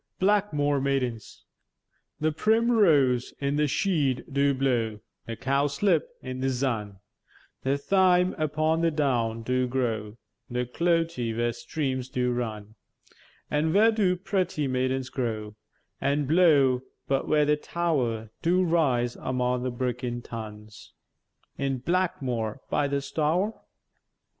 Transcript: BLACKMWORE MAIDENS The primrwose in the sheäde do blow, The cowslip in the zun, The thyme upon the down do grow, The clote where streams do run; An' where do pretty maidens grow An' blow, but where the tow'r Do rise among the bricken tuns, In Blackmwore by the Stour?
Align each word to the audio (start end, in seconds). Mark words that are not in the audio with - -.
BLACKMWORE 0.19 0.81
MAIDENS 0.81 1.43
The 2.19 2.31
primrwose 2.31 3.33
in 3.39 3.55
the 3.57 3.67
sheäde 3.67 4.23
do 4.33 4.51
blow, 4.55 4.99
The 5.27 5.35
cowslip 5.37 6.07
in 6.23 6.39
the 6.39 6.47
zun, 6.47 6.95
The 7.61 7.77
thyme 7.77 8.33
upon 8.39 8.81
the 8.81 8.89
down 8.89 9.43
do 9.43 9.67
grow, 9.67 10.17
The 10.49 10.65
clote 10.65 11.19
where 11.37 11.53
streams 11.53 12.09
do 12.09 12.31
run; 12.31 12.73
An' 13.51 13.73
where 13.73 13.91
do 13.91 14.15
pretty 14.15 14.67
maidens 14.67 15.11
grow 15.11 15.53
An' 16.01 16.25
blow, 16.25 16.81
but 17.07 17.27
where 17.27 17.45
the 17.45 17.55
tow'r 17.55 18.31
Do 18.41 18.63
rise 18.63 19.15
among 19.17 19.61
the 19.61 19.69
bricken 19.69 20.23
tuns, 20.23 20.93
In 21.59 21.77
Blackmwore 21.79 22.57
by 22.71 22.87
the 22.87 23.01
Stour? 23.01 23.61